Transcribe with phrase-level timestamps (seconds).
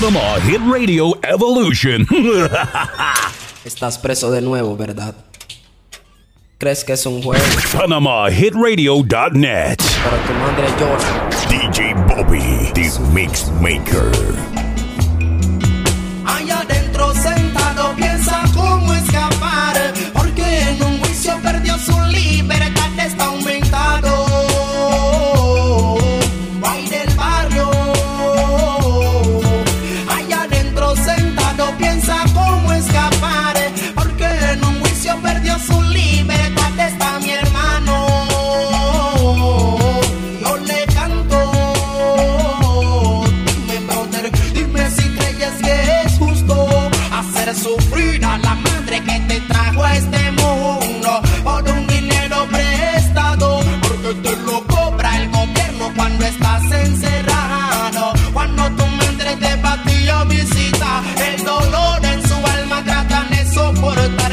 [0.00, 2.06] Panama Hit Radio Evolution.
[3.66, 5.14] Estás preso de nuevo, ¿verdad?
[6.56, 7.44] ¿Crees que es un juego?
[7.78, 9.76] PanamaHitRadio.net.
[9.76, 11.28] Pero tu madre llora.
[11.50, 14.59] DJ Bobby, the Mix Maker.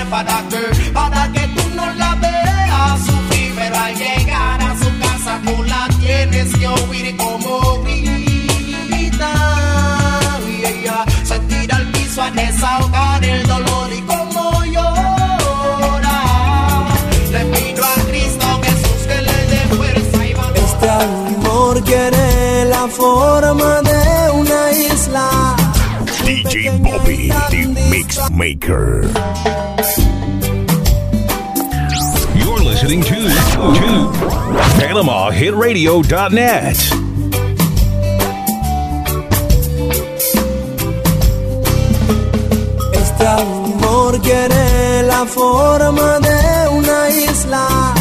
[0.10, 5.42] Para que, para que tú no la veas sufrir, pero al llegar a su casa
[5.46, 9.34] tú la tienes que oír como grita.
[10.48, 16.20] Y ella se tira al piso a desahogar el dolor y como llora.
[17.32, 20.32] Le pido a Cristo Jesús que le dé fuerza y.
[20.60, 23.82] Este amor quiere la forma
[28.38, 29.02] Maker.
[32.36, 34.12] You're listening to, to
[34.78, 36.78] PanamaHitRadio.net.
[43.20, 44.22] Amor
[45.08, 47.96] la forma de una isla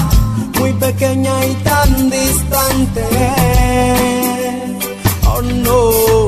[0.58, 3.06] muy pequeña y tan distante.
[5.26, 6.25] Oh no,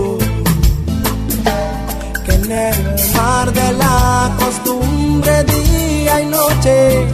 [2.51, 7.07] el mar de la costumbre día y noche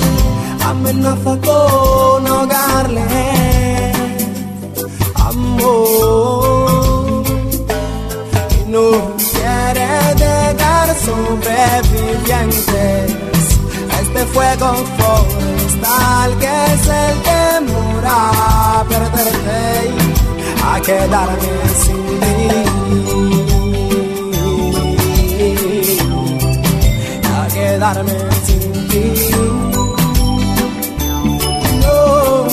[0.64, 3.02] amenaza con ahogarle.
[5.16, 6.54] Amor
[8.56, 9.88] y no quiere
[10.24, 13.44] dejar sobrevivientes
[13.90, 19.90] a este fuego forestal que es el temor a perderte y
[20.62, 22.73] a quedarme sin ti.
[27.54, 28.12] Quedarme
[28.44, 29.04] sin ti.
[31.80, 32.46] No.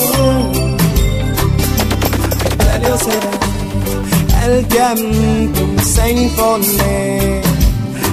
[2.44, 3.32] Misterio será
[4.44, 7.40] el tiempo se impone.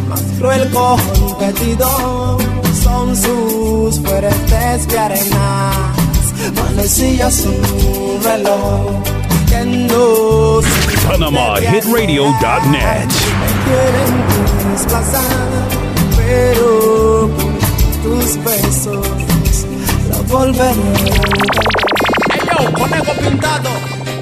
[0.07, 2.39] Más cruel competidor
[2.83, 5.75] son sus fuertes piernas.
[6.55, 7.53] Manecillas su
[8.23, 9.03] reloj
[9.49, 10.61] que no
[11.07, 13.09] PanamaHitRadio.net.
[16.29, 17.59] con
[18.03, 19.07] tus besos
[20.09, 20.73] lo volveré
[22.31, 23.69] Hey yo, conejo pintado,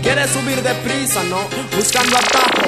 [0.01, 1.40] quieres subir deprisa, ¿no?
[1.75, 2.62] Buscando atajo,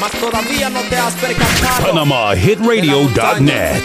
[0.00, 1.86] mas todavía no te has percatado.
[1.86, 3.82] PanamaHitRadio.net.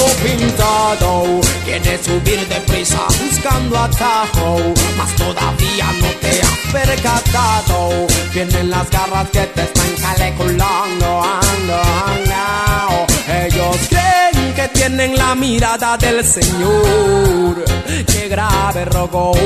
[0.00, 4.56] Conejo pintado, quieres subir deprisa buscando atajo,
[4.96, 8.06] mas todavía no te has percatado.
[8.32, 13.06] Vienen las garras que te están caleculando, ando, ando.
[13.44, 17.64] Ellos creen que tienen la mirada del Señor.
[18.06, 19.36] Qué grave rogor,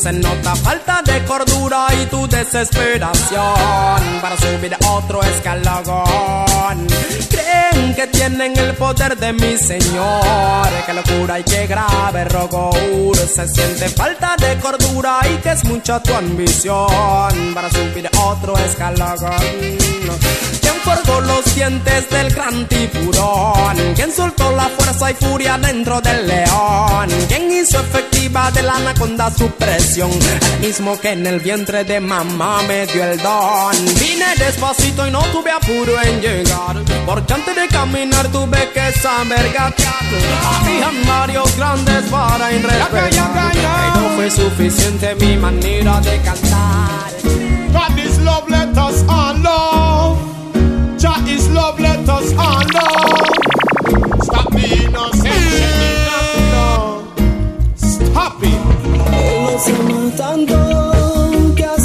[0.00, 6.86] se nota falta de cordura y tu desesperación para subir otro escalón.
[7.28, 10.68] Creen que tienen el poder de mi Señor.
[10.86, 16.02] Qué locura y qué grave rogor, se siente falta de cordura y que es mucha
[16.02, 19.16] tu ambición para subir otro escalón.
[20.86, 23.76] ¿Quién forjó los dientes del gran tiburón?
[23.96, 27.08] ¿Quién soltó la fuerza y furia dentro del león?
[27.26, 30.12] ¿Quién hizo efectiva de la anaconda su presión?
[30.12, 33.74] El mismo que en el vientre de mamá me dio el don.
[33.98, 39.52] Vine despacito y no tuve apuro en llegar, porque antes de caminar tuve que saber
[39.52, 40.04] gatear.
[40.44, 43.10] Habían varios grandes para irrespetar.
[43.10, 46.96] Y no fue suficiente mi manera de cantar.
[52.06, 52.62] Let us all.
[54.22, 55.42] Stop the innocent.
[57.76, 58.66] Stop it.
[59.42, 60.58] Nos ama tanto
[61.56, 61.76] que a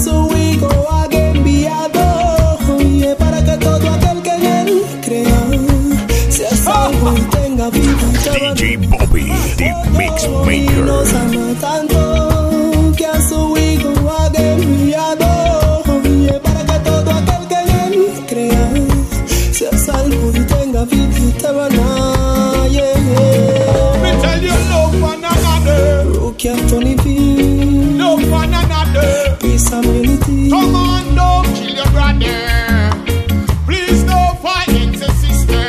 [26.41, 26.71] can't.
[27.99, 29.37] Love one another.
[29.39, 30.49] Peace and unity.
[30.49, 32.89] Come on, don't kill your brother.
[33.67, 34.67] Please don't fight
[35.21, 35.61] sister.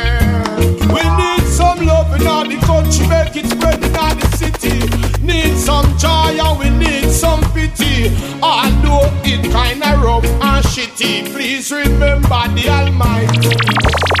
[0.95, 4.79] We need some love in all the country, make it spread in all the city.
[5.21, 8.09] Need some joy and we need some pity.
[8.41, 14.12] Although it kinda rough and shitty, please remember the Almighty.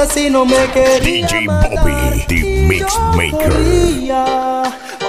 [0.00, 3.52] Asesino me quería DJ Bobby, the Mix Maker.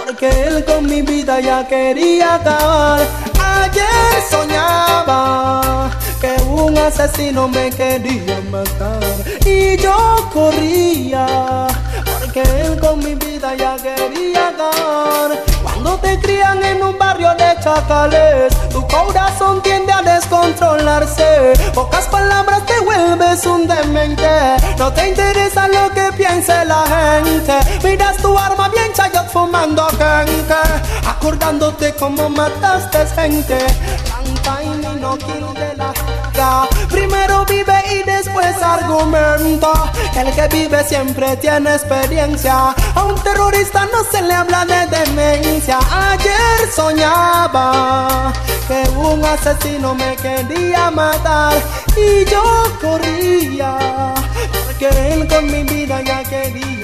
[0.05, 3.07] porque él con mi vida ya quería acabar.
[3.39, 9.01] Ayer soñaba que un asesino me quería matar
[9.45, 11.67] y yo corría,
[12.19, 15.50] porque él con mi vida ya quería acabar.
[15.81, 21.53] Cuando te crían en un barrio de chacales, tu corazón tiende a descontrolarse.
[21.73, 24.29] Pocas palabras te vuelves un demente.
[24.77, 27.53] No te interesa lo que piense la gente.
[27.83, 30.53] Miras tu arma bien chayot fumando gente.
[31.07, 33.57] Acordándote cómo mataste gente.
[34.23, 34.37] Y
[36.89, 39.91] Primero vive y después argumenta.
[40.15, 42.73] El que vive siempre tiene experiencia.
[42.95, 45.77] A un terrorista no se le habla de demencia.
[45.91, 48.33] Ayer soñaba
[48.67, 51.61] que un asesino me quería matar
[51.95, 52.43] y yo
[52.81, 54.13] corría
[54.65, 56.80] porque él con mi vida ya quería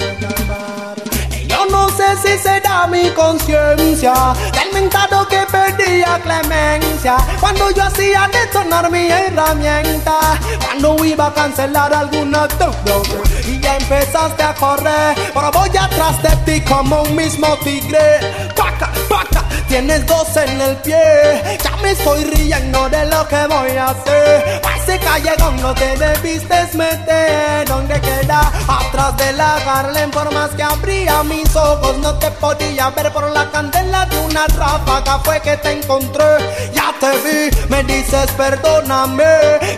[1.70, 4.14] no sé si será mi conciencia
[4.52, 7.16] del mentado que perdía clemencia.
[7.40, 13.02] Cuando yo hacía detonar mi herramienta, cuando iba a cancelar alguna deuda
[13.46, 18.20] y ya empezaste a correr, pero voy atrás de ti como un mismo tigre.
[18.56, 23.86] Paca, paca, tienes dos en el pie, me estoy riendo de lo que voy a
[23.86, 24.60] hacer.
[24.76, 30.62] Ese callejón no te debiste meter, donde queda atrás de la Harlem, por más que
[30.62, 35.56] abría mis ojos no te podía ver por la candela de una ráfaga fue que
[35.56, 36.24] te encontré.
[36.72, 39.24] Ya te vi, me dices perdóname,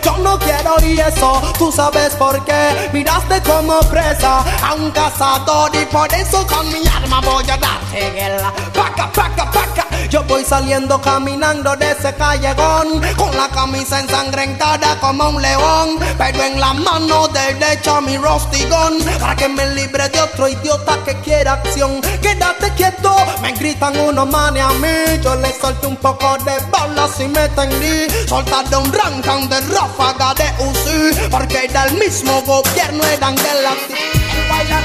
[0.03, 2.89] yo no quiero y eso, tú sabes por qué.
[2.93, 8.11] Miraste como presa a un cazador y por eso con mi arma voy a darte
[8.11, 8.53] guerra.
[8.73, 9.80] Paca, paca, paca.
[10.11, 16.43] Yo voy saliendo caminando de ese callejón con la camisa ensangrentada como un león, pero
[16.43, 21.53] en la mano derecha mi rostigón para que me libre de otro idiota que quiera
[21.53, 22.01] acción.
[22.21, 25.21] Quédate quieto, me gritan unos manes a mí.
[25.23, 28.27] Yo le solté un poco de balas y me tendí.
[28.27, 33.71] Soltaron un rancan de ráfaga de UCI, porque era el mismo gobierno, eran de la.
[33.71, 34.83] El bailar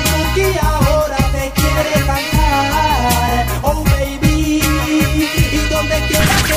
[0.62, 2.35] ahora te quiere.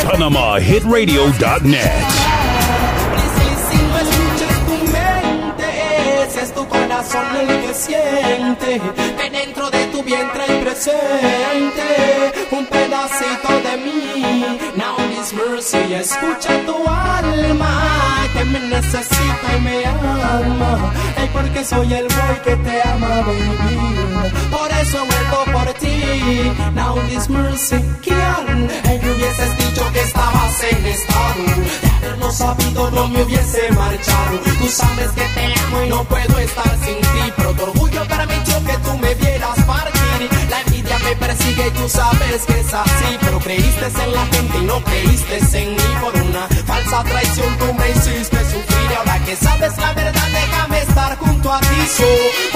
[0.10, 1.92] PanamaHitRadio.net.
[6.42, 8.82] es tu corazón el que siente
[9.18, 14.60] que dentro de tu vientre hay presente un pedacito de mí.
[15.30, 20.92] This mercy, escucha tu alma que me necesita y me ama.
[21.18, 23.78] Ay, porque soy el boy que te ama, baby.
[24.50, 26.52] Por eso muerto por ti.
[26.74, 28.70] Now this mercy, ¿quién?
[28.86, 31.44] Ay, me hubieses dicho que estabas en estado
[31.92, 34.40] de haberlo sabido no me hubiese marchado.
[34.60, 38.66] Tú sabes que te amo y no puedo estar sin ti, pero tu orgullo permitió
[38.66, 40.39] que tú me vieras partir
[41.10, 43.18] me persigue y tú sabes que es así.
[43.22, 47.58] Pero creíste en la gente y no creíste en mí por una falsa traición.
[47.58, 51.82] Tú me hiciste sufrir y ahora que sabes la verdad, déjame estar junto a ti.
[51.98, 52.06] So,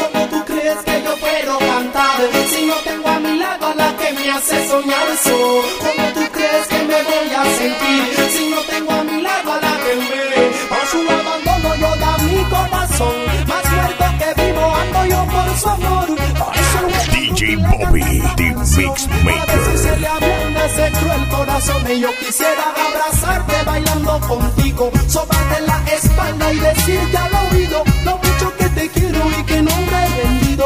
[0.01, 2.17] ¿Cómo tú crees que yo puedo cantar
[2.49, 5.07] si no tengo a mi lado a la que me hace soñar?
[5.23, 5.37] So,
[5.85, 9.61] ¿Cómo tú crees que me voy a sentir si no tengo a mi lado a
[9.65, 11.75] la que me hace un abandono?
[11.75, 13.15] Yo da mi corazón
[13.47, 16.05] más fuerte que vivo ando yo por su amor.
[16.07, 16.79] Por eso
[17.11, 18.42] DJ Bobby.
[18.77, 19.99] Mix si se Maker.
[19.99, 26.59] le ablanda ese cruel corazón y yo quisiera abrazarte bailando contigo, sobarte la espalda y
[26.59, 30.65] decirte al oído lo mucho que te quiero y que no me he rendido.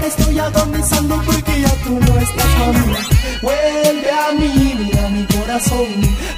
[0.00, 2.98] Te estoy agonizando porque ya tú no estás conmigo.
[3.42, 5.86] Vuelve a mí, mira mi corazón,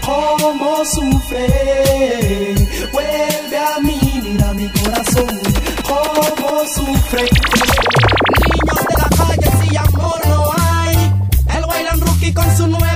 [0.05, 2.55] cómo sufre.
[2.93, 5.41] Vuelve a mí, mira mi corazón,
[5.85, 7.29] cómo sufre.
[12.37, 12.96] descanso não é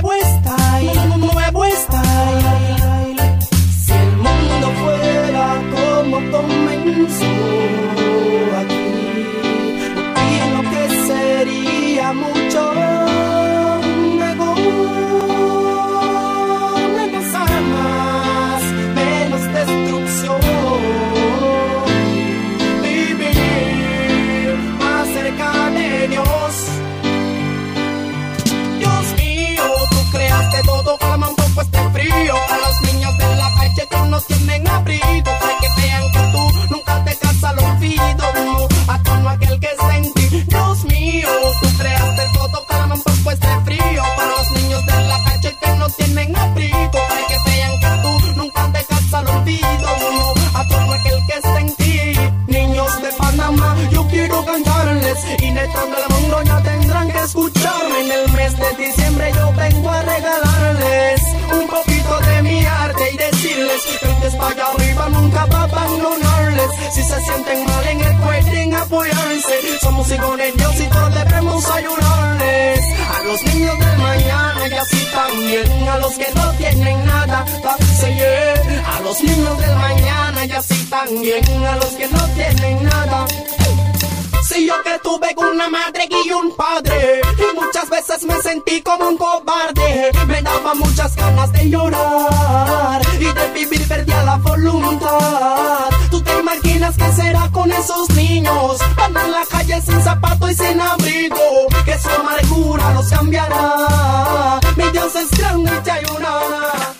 [85.33, 87.21] tuve una madre y un padre.
[87.37, 90.11] Y muchas veces me sentí como un cobarde.
[90.27, 95.89] Me daba muchas ganas de llorar Y de vivir perdía la voluntad.
[96.09, 98.77] ¿Tú te imaginas qué será con esos niños?
[98.95, 101.67] Van en la calle sin zapato y sin abrigo.
[101.85, 104.59] Que su amargura los cambiará.
[104.75, 106.91] Mi Dios es grande y te ayudará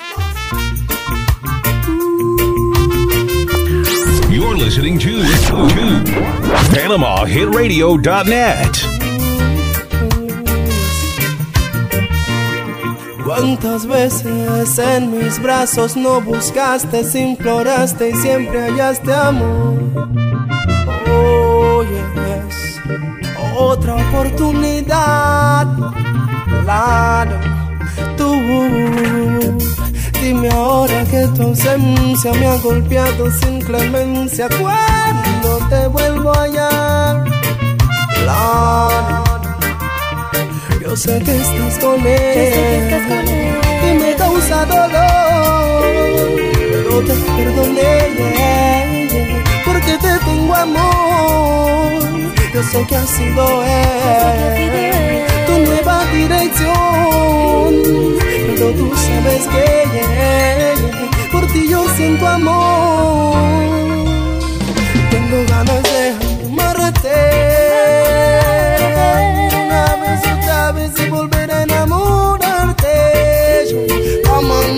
[4.29, 8.71] You're listening to, to PanamaHitRadio.net.
[13.25, 19.81] ¿Cuántas veces en mis brazos no buscaste, imploraste y siempre hallaste amor?
[21.09, 22.79] Oh, yes.
[23.53, 25.67] Otra oportunidad,
[26.63, 27.37] claro,
[28.17, 28.33] tú.
[30.21, 34.49] Dime ahora que tu ausencia me ha golpeado sin clemencia.
[35.51, 37.25] ¿Cuándo te vuelvo a hallar?
[38.23, 39.23] Claro.
[40.81, 45.83] Yo sé que estás con él, y me causa dolor,
[46.55, 47.99] pero te perdoné
[49.65, 52.01] porque te tengo amor.
[52.53, 57.69] Yo sé que ha sido él, tu nueva dirección,
[58.55, 59.67] pero tú sabes que
[61.29, 63.80] por ti yo siento amor.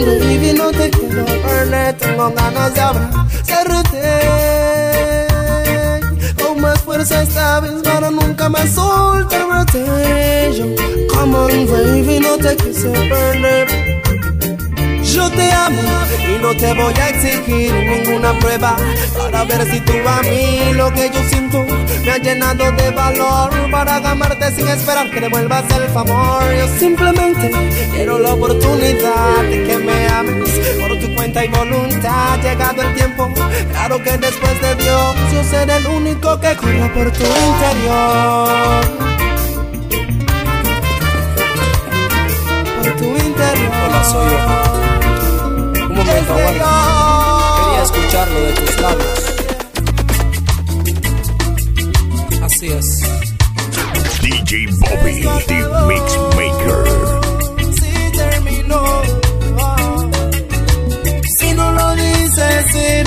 [0.06, 1.98] Baby, no te quiero perder.
[1.98, 4.02] Tengo ganas de abrazarte.
[6.44, 9.86] Con más fuerza esta vez para nunca más soltarte.
[10.58, 10.66] Yo,
[11.08, 14.04] Come on, baby, no te quise perder.
[15.14, 15.80] Yo te amo
[16.28, 18.76] y no te voy a exigir ninguna prueba
[19.16, 21.64] para ver si tú a mí lo que yo siento
[22.04, 26.44] me ha llenado de valor para amarte sin esperar que devuelvas el favor.
[26.58, 27.52] Yo simplemente
[27.92, 32.40] quiero la oportunidad de que me ames por tu cuenta y voluntad.
[32.42, 33.32] Llegado el tiempo,
[33.72, 38.50] claro que después de Dios yo seré el único que corra por tu interior.
[42.82, 43.72] Por tu interior.
[43.86, 44.63] Hola, soy yo.
[46.26, 49.20] Quería escucharlo de tus labios.
[52.44, 53.02] Así es.
[54.22, 56.82] DJ Bobby, the Mix Maker.
[57.74, 58.82] Si terminó,
[61.40, 63.03] si no lo dices,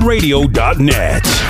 [0.00, 1.49] PanamaHitRadio.net.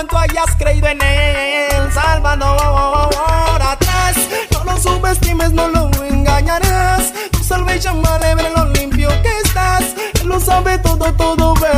[0.00, 1.92] cuanto hayas creído en él.
[1.92, 4.16] Salvador atrás,
[4.52, 7.12] no lo subestimes, no lo engañarás.
[7.32, 9.84] Tu salvación ver lo limpio que estás.
[10.22, 11.68] Él lo sabe todo, todo ve.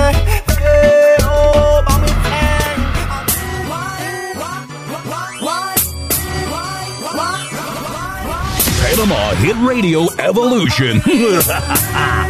[9.11, 11.03] Va, Hit Radio Evolution.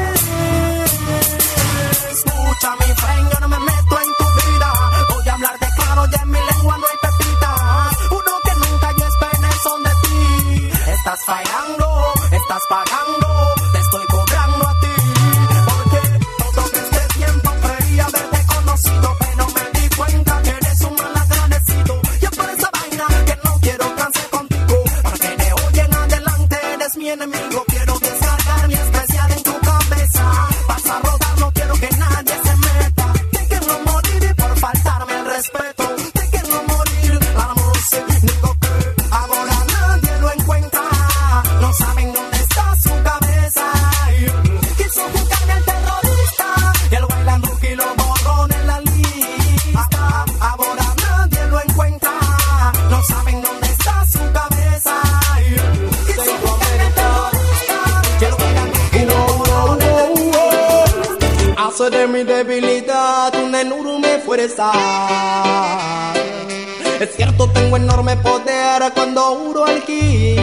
[62.23, 64.71] mi debilidad una enorme fuerza.
[67.01, 70.37] Es cierto, tengo enorme poder cuando uro aquí.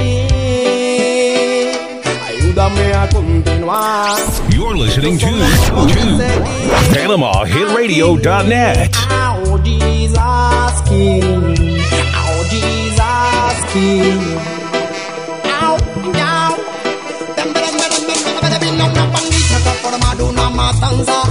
[2.27, 4.17] Ayúdame a continuar.
[4.49, 5.33] You're listening to, to
[6.93, 8.91] PanamaHitRadio.net.
[9.11, 11.55] Oh, Jesus King.
[12.15, 14.19] Oh, Jesus King.
[15.61, 15.79] Au, au.
[18.59, 21.21] Vino una pandilla que ha formado una matanza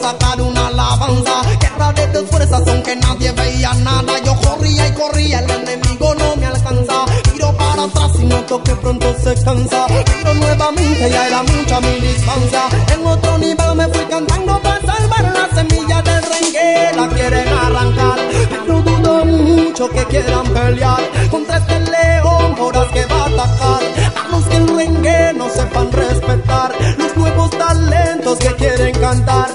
[0.00, 1.42] sacar una alabanza.
[1.60, 4.18] Guerra de dos fuerzas aunque nadie veía nada.
[4.24, 7.04] Yo corría y corría, el enemigo no me alcanza.
[7.32, 9.86] Miro para atrás y noto que pronto se cansa.
[9.88, 12.62] Pero nuevamente ya era mucha mi distancia.
[12.92, 16.92] En otro nivel me fui cantando para salvar la semilla del rengue.
[16.96, 18.18] La quieren arrancar,
[18.50, 22.56] pero dudo mucho que quieran pelear contra este león.
[22.58, 23.82] Horas que va a atacar
[24.24, 26.74] a los que el rengue no sepan respetar.
[26.98, 29.48] Los nuevos talentos que quieren cantar,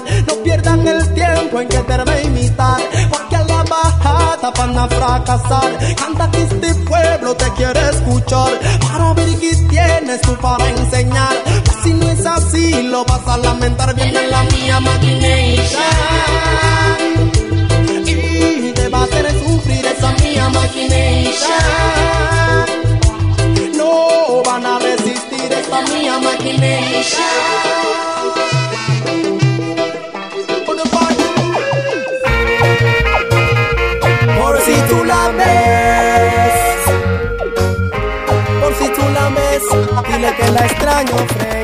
[0.62, 2.80] pierdan el tiempo en quererme imitar.
[3.10, 5.78] Porque a la bajada van a fracasar.
[5.96, 8.52] Canta que este pueblo te quiere escuchar.
[8.80, 11.36] Para ver qué tienes tú para enseñar.
[11.64, 13.94] Pues si no es así, lo vas a lamentar.
[13.94, 15.82] Viene la mía maquination.
[18.06, 21.52] Y te va a hacer sufrir esa mía maquination.
[23.76, 28.11] No van a resistir esta mía maquination.
[38.60, 39.62] Por si tú la ves,
[40.08, 41.61] dile que la extraño, friend.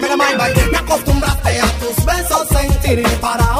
[0.00, 0.70] Mira, mai, mira, mira, mai.
[0.70, 3.51] Me acostumbraste a tus besos sentir para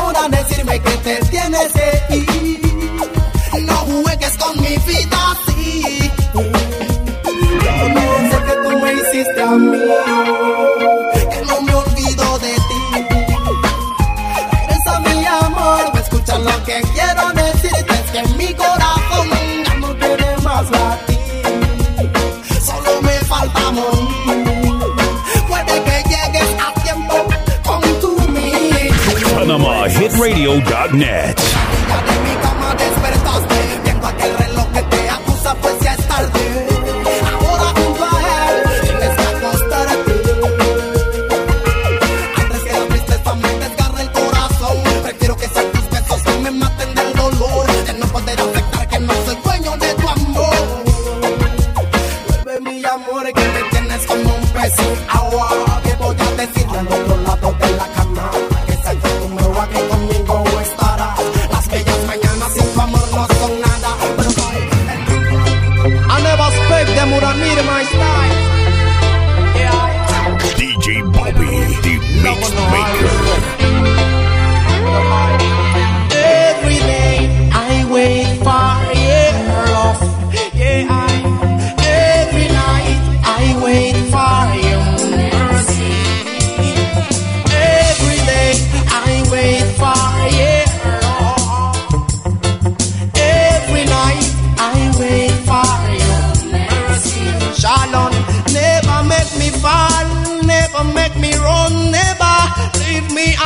[30.19, 32.12] Radio.net.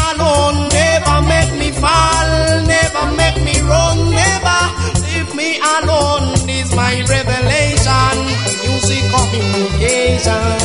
[0.05, 2.29] alone, never make me fall,
[2.67, 4.61] never make me run, never
[5.05, 6.35] leave me alone.
[6.47, 8.17] This my revelation,
[8.65, 10.61] music communication.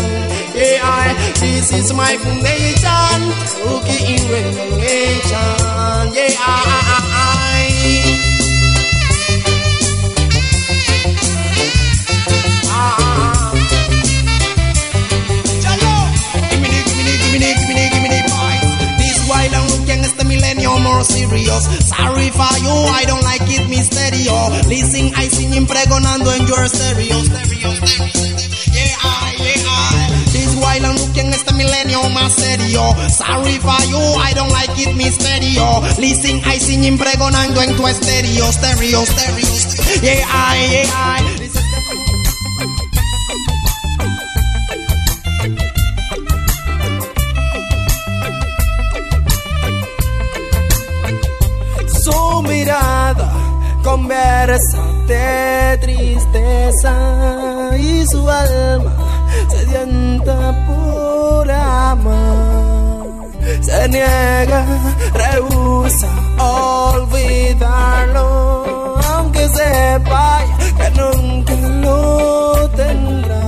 [0.54, 3.20] Yeah, I, this is my foundation,
[3.65, 6.13] rookie in revelation.
[6.13, 8.31] Yeah, I, I, I.
[20.42, 21.64] millennium more serious.
[21.88, 24.50] Sorry for you, I don't like it, me stereo.
[24.68, 28.50] Listen, I sing impregonando en your stereo, stereo, stereo.
[28.74, 30.26] Yeah, I, yeah, I.
[30.34, 32.82] This while I'm looking at the millennium más serio.
[33.10, 35.82] Sorry for you, I don't like it, me stereo.
[36.00, 39.52] Listen, I sing impregonando en tu estéreo, stereo, stereo.
[40.02, 41.31] Yeah, I, yeah, I.
[53.82, 56.94] mirada conversa de tristeza
[57.78, 58.91] y su alma
[59.50, 63.02] sedienta por amar.
[63.62, 64.65] Se niega,
[65.13, 66.08] rehúsa
[66.94, 68.20] olvidarlo,
[69.13, 70.41] aunque sepa
[70.78, 73.41] que nunca lo tendrá.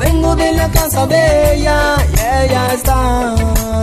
[0.00, 1.96] Vengo de la casa de ella
[2.44, 3.34] ella está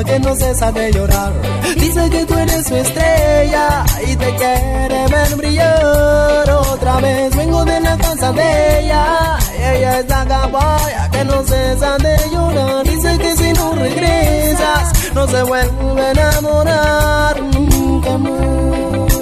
[0.05, 1.33] que no cesa de llorar.
[1.77, 7.35] Dice que tú eres su estrella y te quiere ver brillar otra vez.
[7.35, 9.39] Vengo de la casa de ella
[9.73, 12.83] ella está caballa que no cesa de llorar.
[12.83, 19.13] Dice que si no regresas no se vuelve a enamorar nunca más.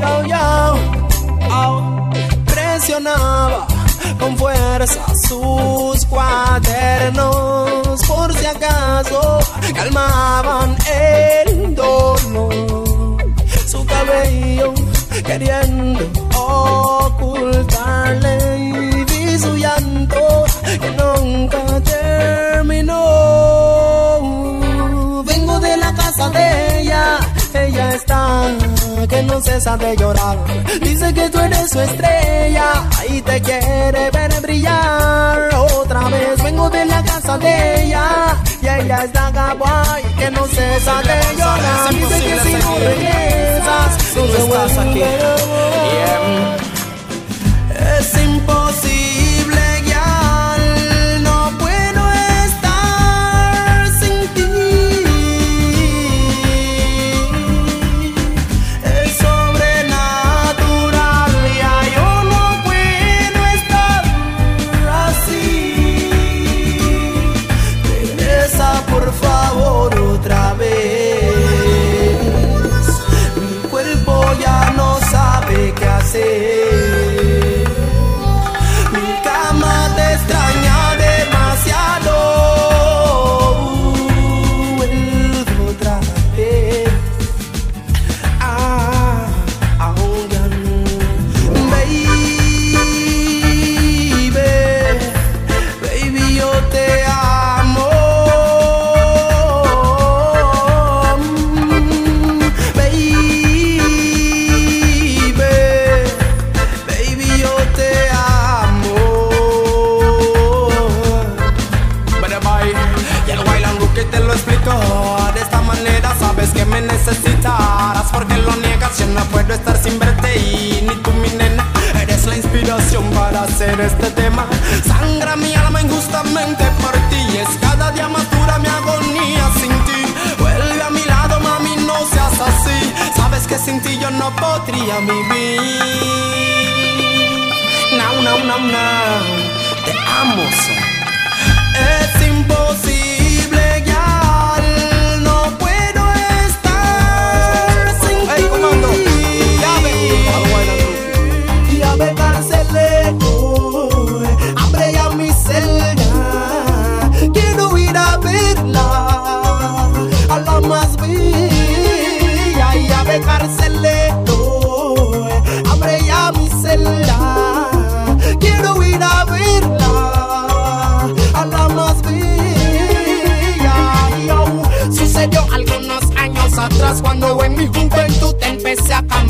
[0.00, 0.78] Yo, yo,
[1.50, 2.10] oh.
[2.46, 3.66] Presionaba
[4.20, 9.40] con fuerza sus cuadernos por si acaso
[9.74, 13.24] calmaban el dolor.
[13.66, 14.74] Su cabello
[15.24, 15.69] queriendo
[29.40, 30.38] no cesa de llorar.
[30.82, 32.72] Dice que tú eres su estrella
[33.08, 35.54] y te quiere ver brillar.
[35.54, 41.00] Otra vez vengo de la casa de ella y ella está kawaii que no cesa
[41.02, 41.94] de llorar.
[41.94, 46.58] Dice que si no regresas, no se vuelve a enamorar.
[47.98, 49.29] Es imposible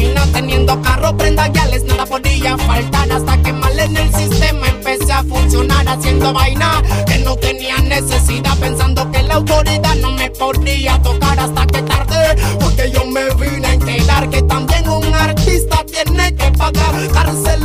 [0.00, 4.66] termina teniendo carro, prenda guiales, no la podía faltar hasta que mal en el sistema
[4.68, 10.30] empecé a funcionar haciendo vaina que no tenía necesidad, pensando que la autoridad no me
[10.30, 15.84] podía tocar hasta que tarde, porque yo me vine a enterar que también un artista
[15.84, 17.59] tiene que pagar cárcel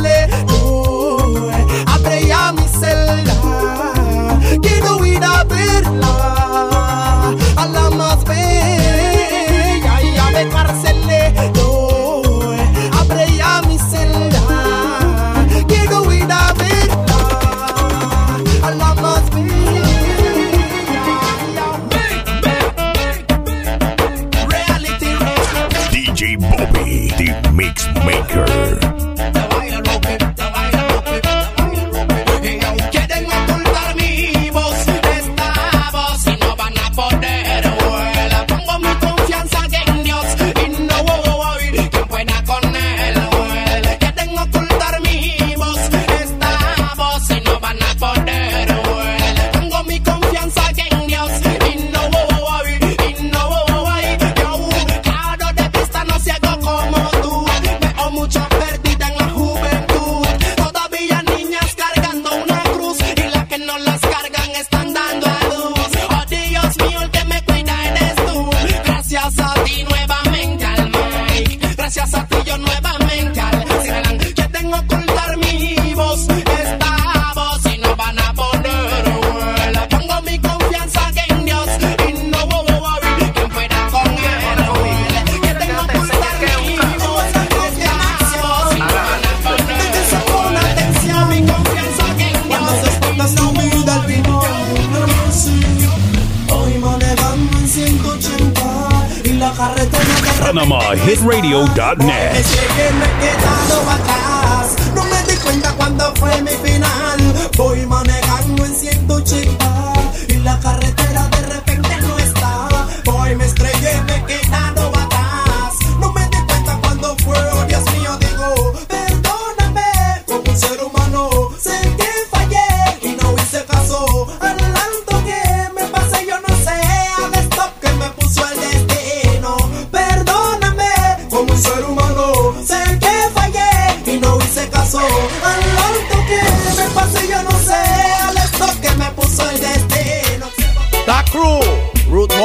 [101.06, 102.44] hitradio.net.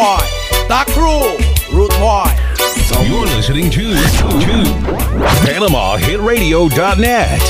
[0.01, 0.25] Boy,
[0.67, 1.37] Da Crew,
[1.71, 2.25] Root Boy.
[3.05, 4.57] You're listening to, to
[5.45, 7.41] PanamaHitRadio.net.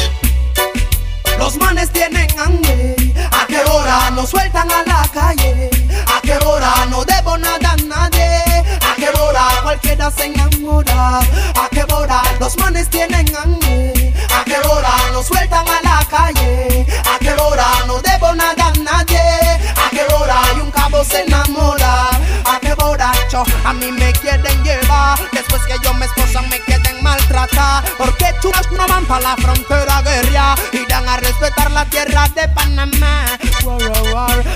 [1.39, 2.97] Los manes tienen hambre,
[3.31, 5.69] ¿a qué hora nos sueltan a la calle?
[6.13, 8.43] ¿A qué hora no debo nada a nadie?
[8.81, 11.19] ¿A qué hora cualquiera se enamora?
[11.19, 14.13] ¿A qué hora los manes tienen hambre?
[14.29, 16.85] ¿A qué hora nos sueltan a la calle?
[17.05, 19.21] ¿A qué hora no debo nada a nadie?
[19.21, 22.20] ¿A qué hora hay un cabo se enamora?
[23.65, 25.19] A mí me quieren llevar.
[25.31, 29.97] Después que yo me esposa me quede maltratar, porque chulas no van para la frontera
[29.97, 33.25] a guerrear y dan a respetar la tierra de Panamá.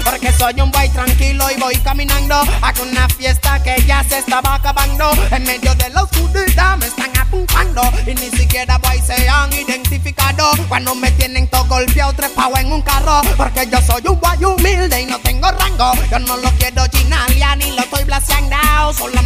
[0.06, 4.56] Porque soy un boy tranquilo y voy caminando a una fiesta que ya se estaba
[4.56, 5.12] acabando.
[5.32, 10.52] En medio de la oscuridad me están apuntando y ni siquiera voy se han identificado.
[10.70, 15.02] Cuando me tienen todo golpeado, trepado en un carro, porque yo soy un guay humilde
[15.02, 15.92] y no tengo rango.
[16.10, 19.25] Yo no lo quiero chinalear ni lo estoy blaseando, solamente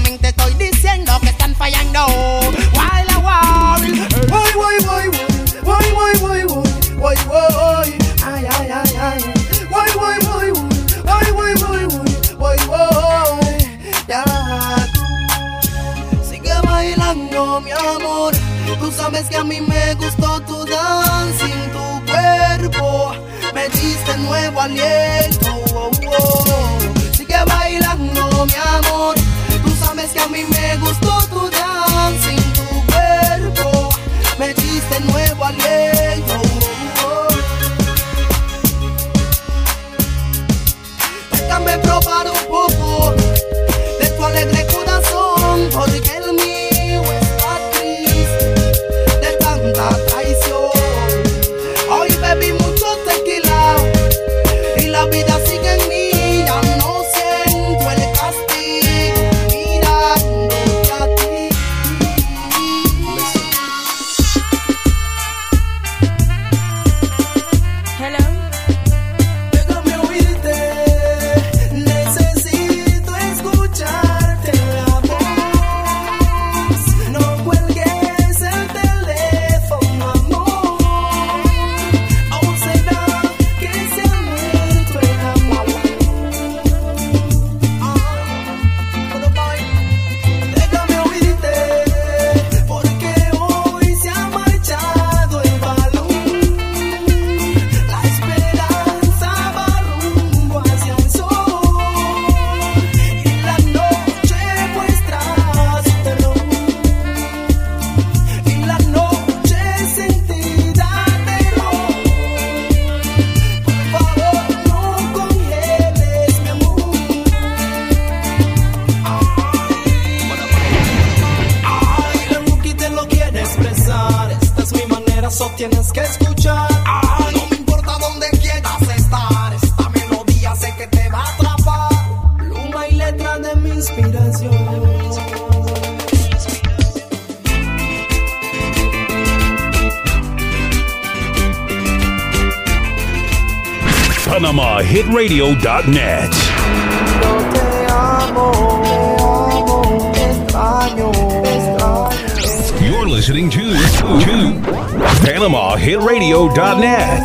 [155.29, 157.23] PanamaHitRadio.net.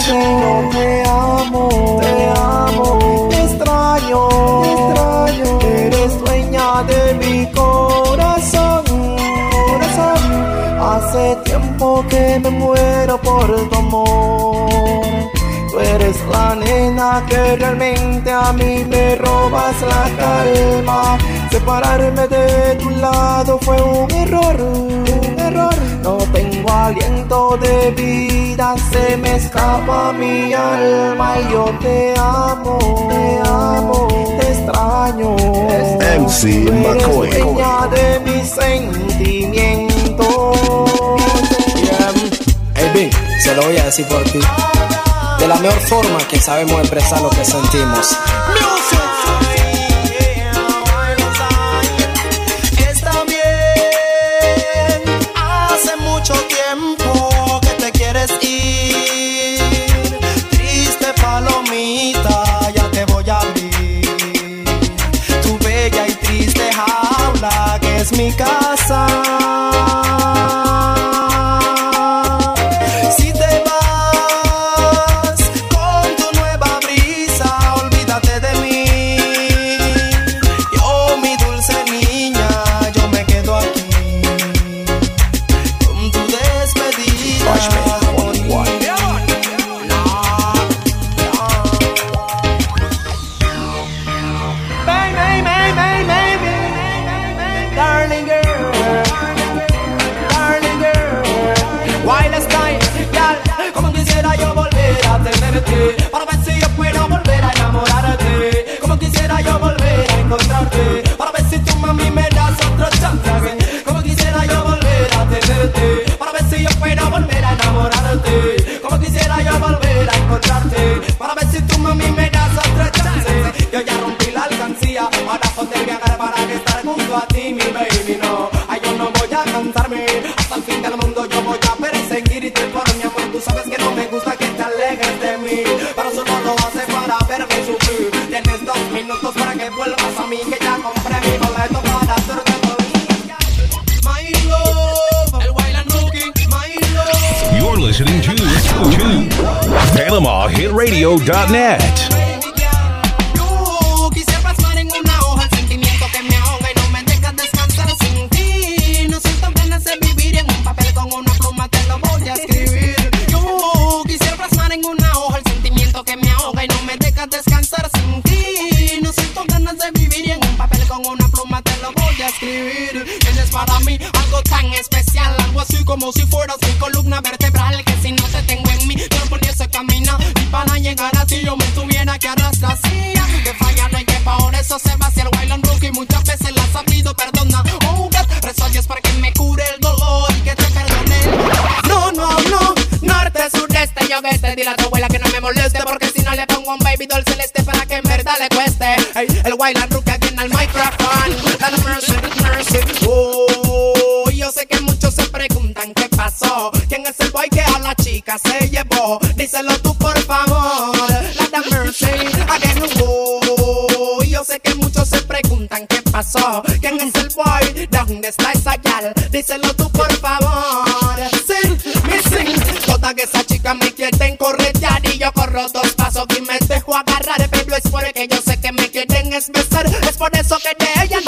[0.73, 1.69] Te amo,
[2.03, 4.29] te amo, te extraño,
[4.61, 5.49] te extraño.
[5.87, 8.85] Eres dueña de mi corazón.
[10.83, 14.69] Hace tiempo que me muero por tu amor.
[15.71, 21.19] Tú eres la nena que realmente a mí me robas la calma
[21.55, 25.73] Separarme de tu lado fue un error, un error.
[26.03, 32.77] No tengo aliento de vida, se me escapa mi alma y yo te amo,
[33.09, 35.37] te amo, te extraño.
[36.19, 37.31] MC McCoy.
[37.31, 40.27] de mis sentimientos.
[41.77, 42.13] Yeah.
[42.75, 44.41] Hey, Bing, se lo voy a decir por ti.
[45.39, 48.19] De la mejor forma que sabemos expresar lo que sentimos.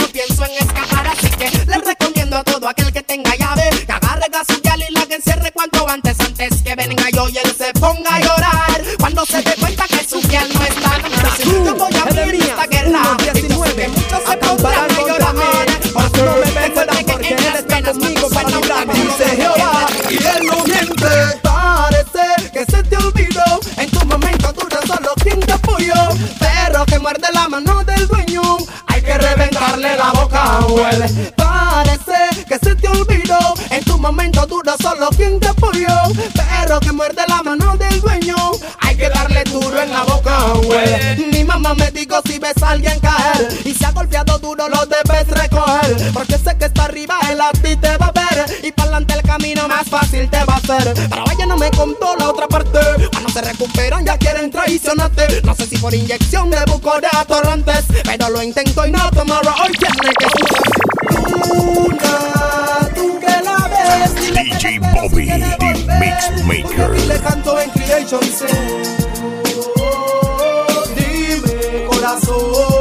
[0.09, 4.27] pienso en escapar, así que les recomiendo a todo aquel que tenga llave que agarre
[4.33, 7.73] la señal y la que encierre cuanto antes, antes que venga yo y él se
[7.75, 8.83] ponga a llorar.
[8.99, 10.49] Cuando se dé cuenta que su piel
[31.37, 33.55] Parece que se te olvidó.
[33.71, 35.89] En tu momento duro solo quien te apoyó.
[36.35, 38.37] Perro que muerde la mano del dueño.
[38.81, 41.27] Hay que darle duro en la boca, güey.
[41.33, 44.85] Mi mamá me dijo si ves a alguien caer y se ha golpeado duro lo
[44.87, 46.13] debes recoger.
[46.13, 46.39] Porque
[50.73, 51.09] hacer.
[51.09, 52.79] Para vaya no me contó la otra parte.
[53.11, 55.43] Cuando se recuperan ya quieren traicionarte.
[55.43, 59.55] No sé si por inyección de buco de atorrantes, pero lo intento y no tomará
[59.63, 60.27] hoy tiene que
[61.49, 64.15] Luna, tú que la ves.
[64.33, 66.91] DJ Bobby, the mix maker.
[67.07, 68.21] Le canto en Creation
[70.97, 72.76] Dime corazón.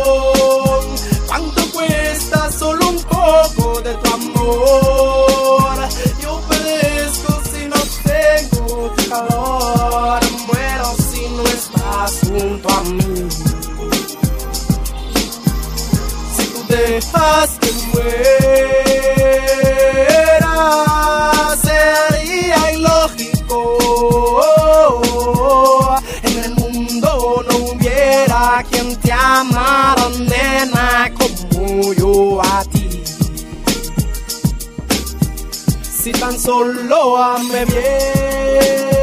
[36.45, 38.94] solo ame bien.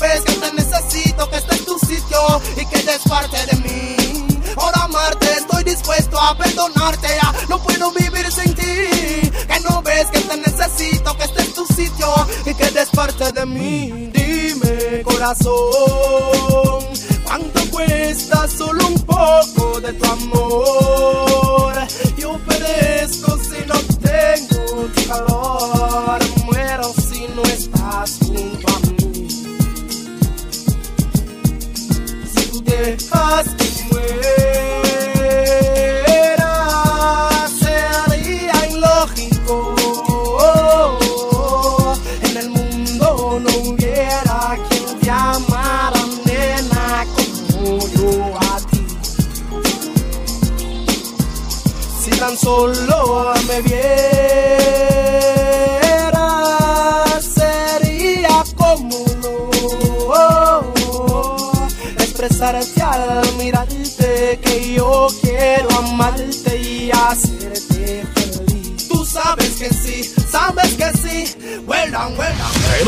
[0.00, 2.18] ves que te necesito, que estés en tu sitio
[2.56, 4.28] y que des parte de mí.
[4.56, 9.30] Ahora amarte, estoy dispuesto a perdonarte, ya no puedo vivir sin ti.
[9.48, 12.08] Que no ves que te necesito, que estés en tu sitio
[12.46, 14.10] y que eres parte de mí.
[14.12, 16.84] Dime, corazón,
[17.24, 20.47] ¿cuánto cuesta solo un poco de tu amor?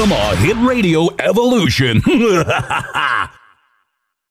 [0.00, 2.00] Panama Hit Radio Evolution.